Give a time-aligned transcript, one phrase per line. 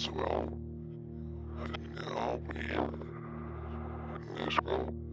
[0.00, 0.58] Maxwell.
[1.62, 2.62] And now we're
[4.16, 5.09] in this And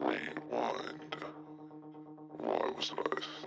[0.00, 1.16] Rewind.
[2.36, 3.37] Why was I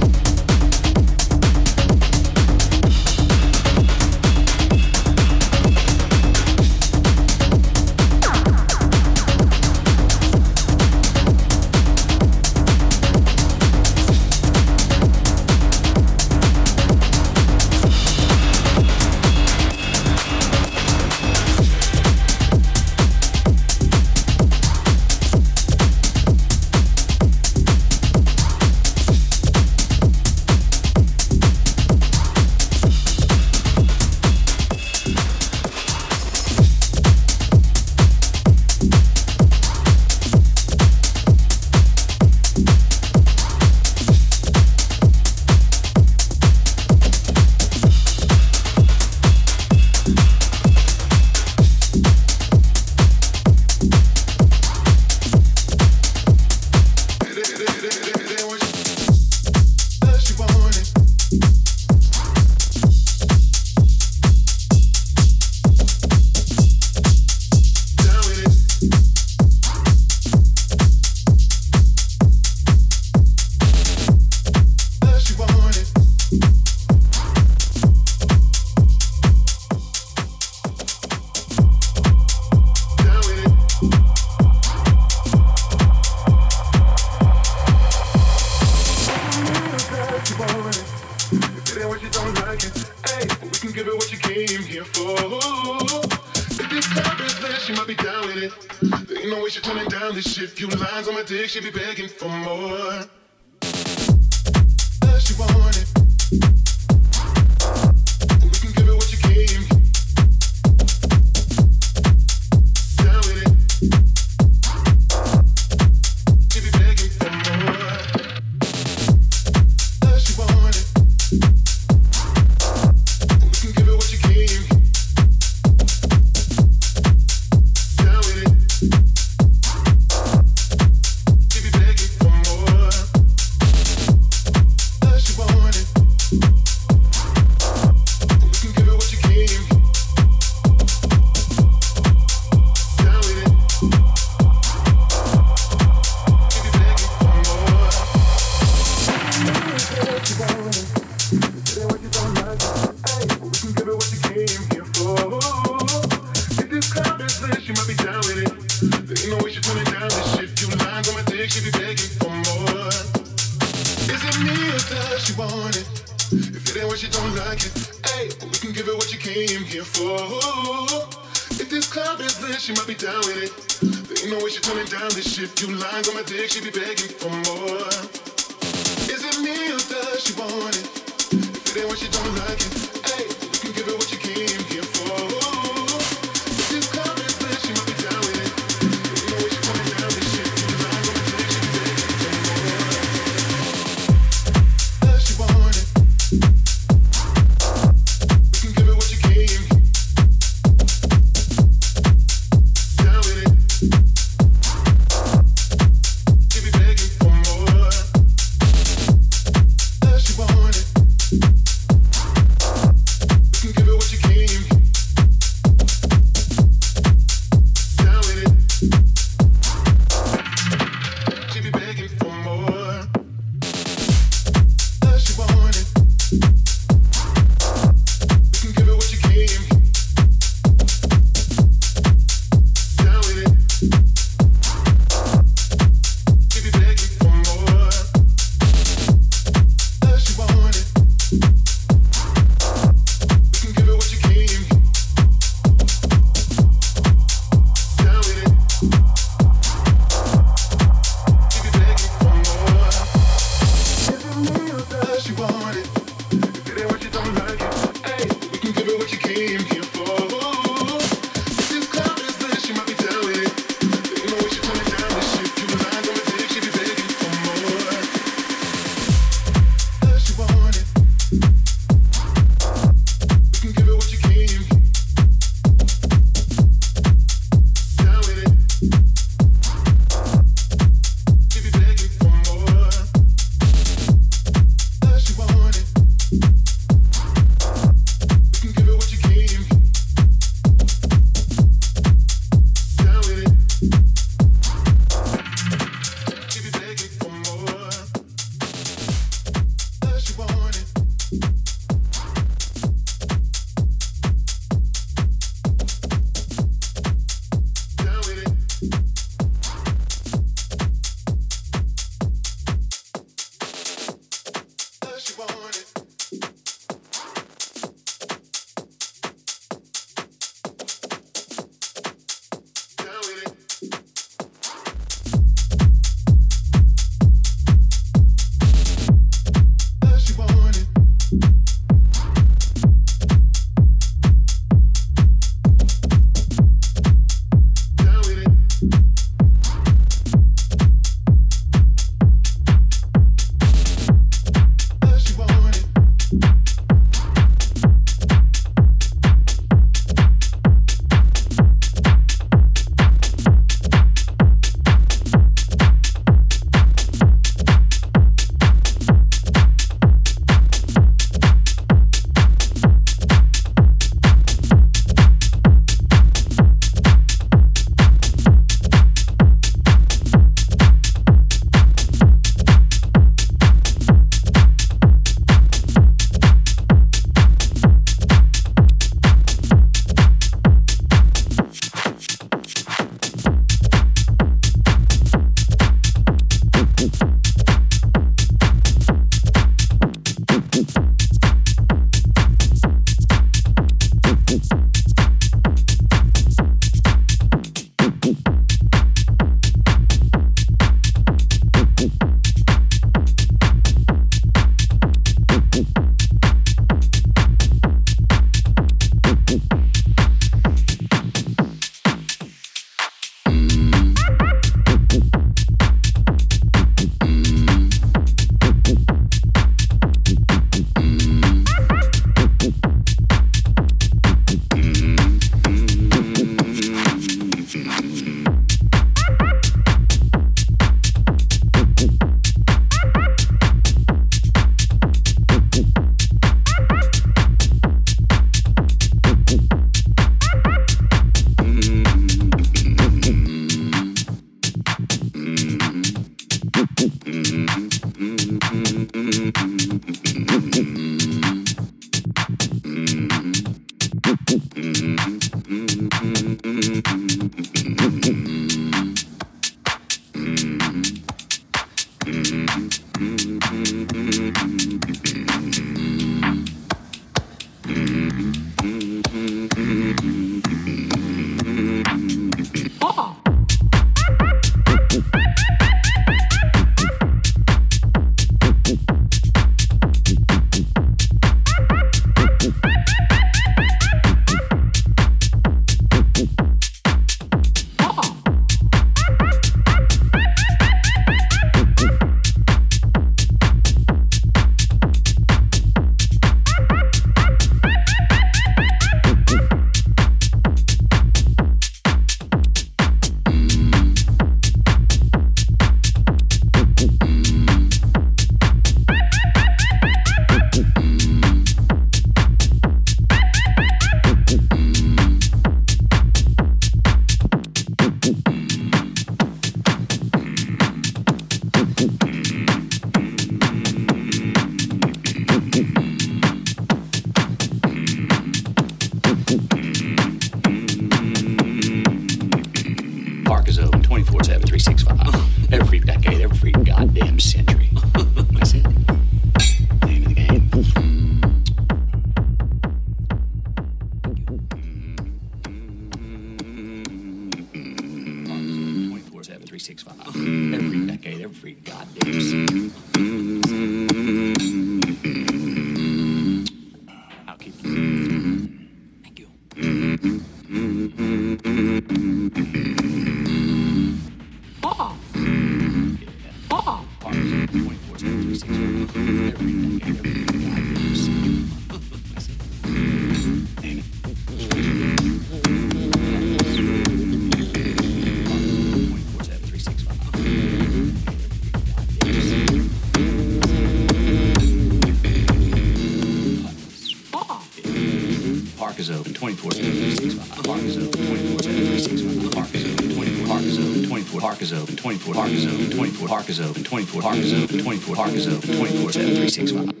[596.31, 597.21] Park is open 24.
[597.23, 598.15] Park is open 24.
[598.15, 599.11] Park is open 24.
[599.11, 600.00] 7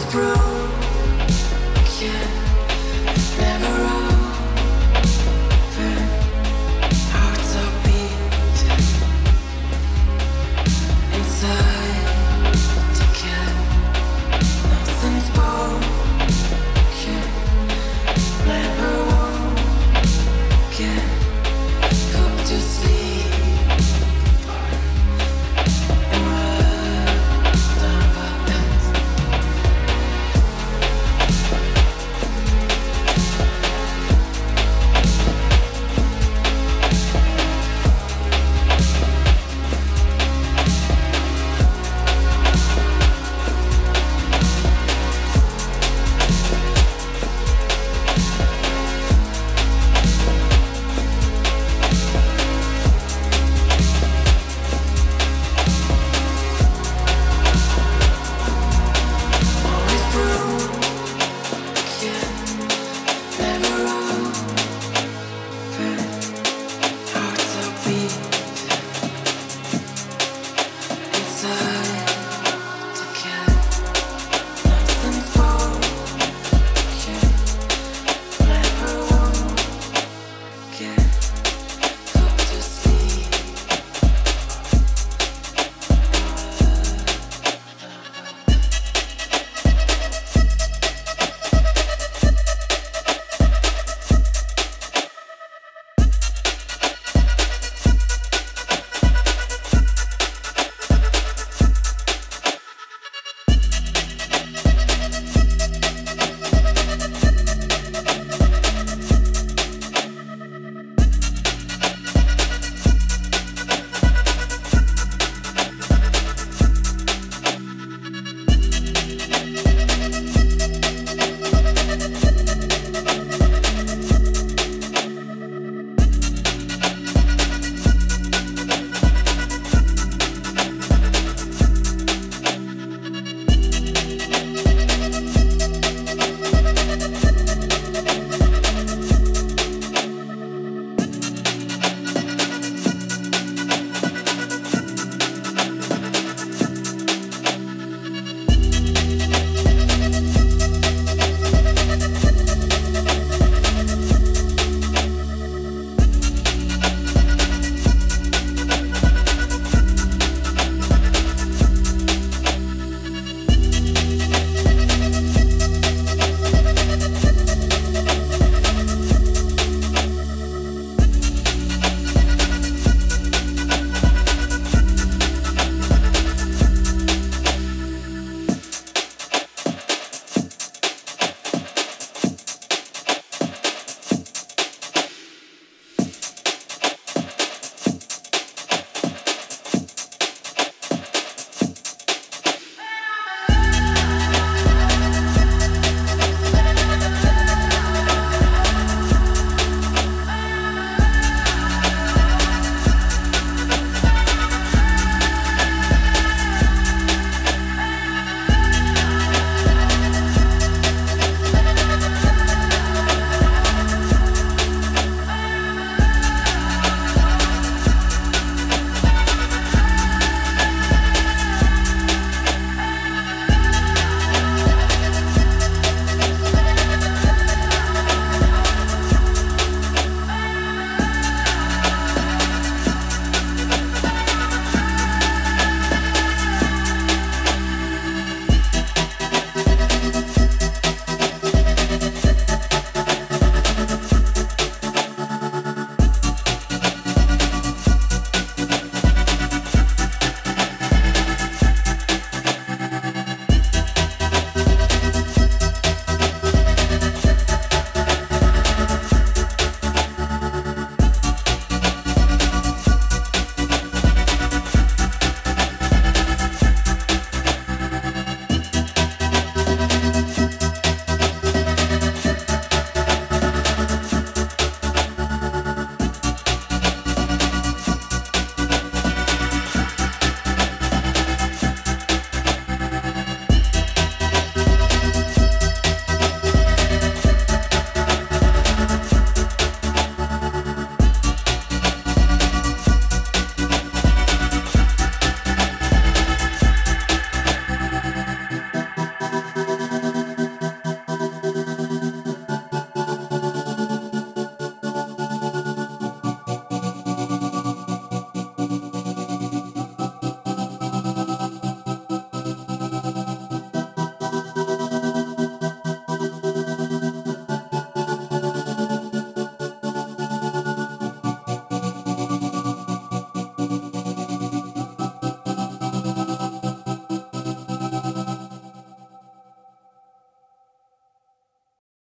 [0.00, 0.51] Broke